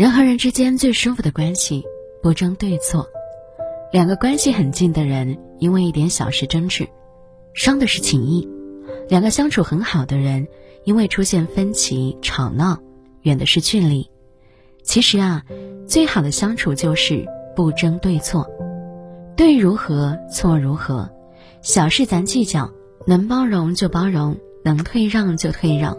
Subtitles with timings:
[0.00, 1.84] 人和人之间最舒服的关系，
[2.22, 3.06] 不争对错。
[3.92, 6.88] 两个关系很近的人，因为一点小事争执，
[7.52, 8.48] 伤的是情谊；
[9.10, 10.48] 两个相处很好的人，
[10.84, 12.78] 因为出现分歧吵闹，
[13.20, 14.10] 远的是距离。
[14.82, 15.44] 其实啊，
[15.86, 18.48] 最好的相处就是不争对错，
[19.36, 21.10] 对如何，错如何，
[21.60, 22.72] 小事咱计较，
[23.06, 25.98] 能包容就包容，能退让就退让。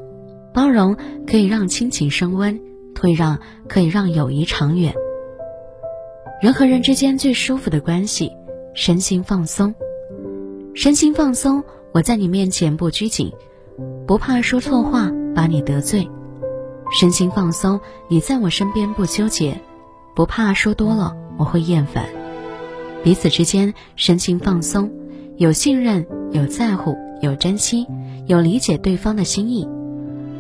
[0.56, 0.98] 包容
[1.28, 2.60] 可以让亲情升温。
[3.02, 4.94] 退让可以让友谊长远。
[6.40, 8.32] 人和人之间最舒服的关系，
[8.76, 9.74] 身心放松。
[10.76, 13.32] 身心放松，我在你面前不拘谨，
[14.06, 16.08] 不怕说错话把你得罪。
[16.92, 19.60] 身心放松，你在我身边不纠结，
[20.16, 22.06] 不怕说多了我会厌烦。
[23.04, 24.92] 彼此之间身心放松，
[25.38, 27.88] 有信任，有在乎，有珍惜，
[28.28, 29.68] 有理解对方的心意。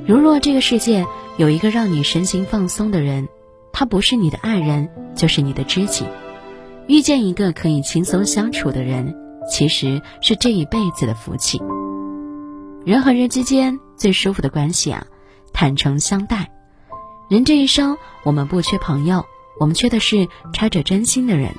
[0.08, 1.06] 如若这个世界
[1.38, 3.28] 有一个让你身心放松的人，
[3.72, 6.06] 他不是你的爱人，就是你的知己。
[6.88, 9.16] 遇见一个可以轻松相处的人，
[9.50, 11.62] 其实是这一辈子的福气。
[12.84, 15.06] 人和人之间最舒服的关系啊，
[15.54, 16.52] 坦诚相待。
[17.30, 19.24] 人这一生，我们不缺朋友，
[19.60, 21.52] 我们缺的是揣着真心的人。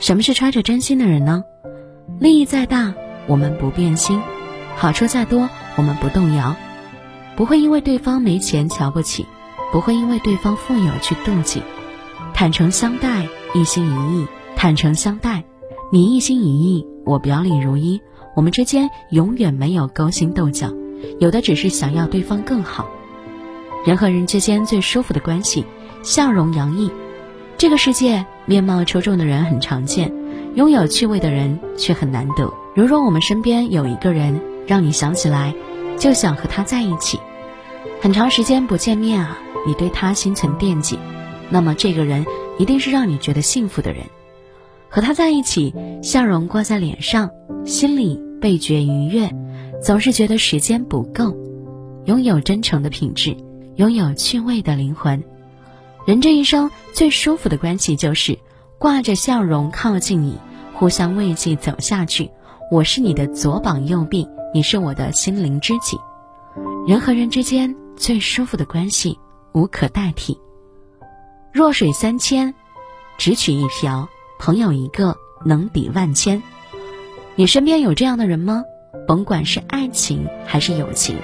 [0.00, 1.44] 什么是揣着真心的人呢？
[2.18, 2.94] 利益再大，
[3.26, 4.18] 我们不变心；
[4.74, 6.56] 好处再多，我们不动摇。
[7.38, 9.24] 不会因为对方没钱瞧不起，
[9.70, 11.62] 不会因为对方富有去妒忌，
[12.34, 14.26] 坦诚相待，一心一意。
[14.56, 15.44] 坦诚相待，
[15.92, 18.00] 你一心一意，我表里如一，
[18.34, 20.72] 我们之间永远没有勾心斗角，
[21.20, 22.88] 有的只是想要对方更好。
[23.86, 25.64] 人和人之间最舒服的关系，
[26.02, 26.90] 笑容洋溢。
[27.56, 30.12] 这个世界面貌出众的人很常见，
[30.56, 32.52] 拥有趣味的人却很难得。
[32.74, 35.54] 如若我们身边有一个人，让你想起来，
[35.96, 37.20] 就想和他在一起。
[38.00, 40.98] 很长时间不见面啊，你对他心存惦记，
[41.50, 42.24] 那么这个人
[42.58, 44.04] 一定是让你觉得幸福的人。
[44.88, 47.30] 和他在一起，笑容挂在脸上，
[47.66, 49.30] 心里倍觉愉悦，
[49.82, 51.36] 总是觉得时间不够。
[52.06, 53.36] 拥有真诚的品质，
[53.76, 55.22] 拥有趣味的灵魂。
[56.06, 58.38] 人这一生最舒服的关系就是
[58.78, 60.38] 挂着笑容靠近你，
[60.72, 62.30] 互相慰藉走下去。
[62.70, 65.98] 我是你的左膀右臂，你是我的心灵知己。
[66.88, 67.76] 人和人之间。
[67.98, 69.18] 最舒服的关系
[69.52, 70.40] 无可代替。
[71.52, 72.54] 弱水三千，
[73.18, 76.42] 只取一瓢；朋友一个，能抵万千。
[77.34, 78.62] 你身边有这样的人吗？
[79.06, 81.18] 甭管是爱情还是友情，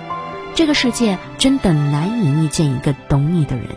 [0.55, 3.69] 这个世界真的难以遇见一个懂你的人。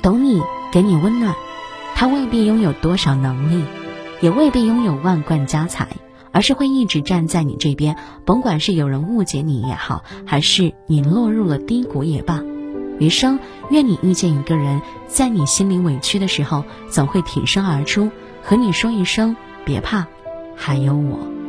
[0.00, 0.40] 懂你，
[0.72, 1.34] 给你温暖。
[1.94, 3.62] 他未必拥有多少能力，
[4.22, 5.88] 也未必拥有万贯家财。
[6.32, 12.42] 而是会一直站在你这边，甭管是有人误解你也好，还是你落入了低谷也罢，
[12.98, 13.38] 余生
[13.70, 18.10] 愿你遇见一个人，在你心里委屈的时候，总会挺身而出，
[18.42, 20.06] 和你说一声别怕，
[20.56, 21.39] 还有我。